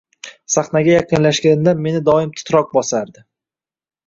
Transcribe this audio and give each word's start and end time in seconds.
Sahna 0.53 0.79
yaqinlashganda 0.87 1.75
meni 1.83 2.01
doim 2.09 2.33
titroq 2.41 2.73
bosardi. 2.79 3.23